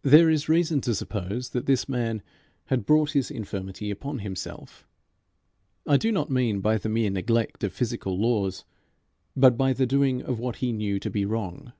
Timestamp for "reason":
0.48-0.80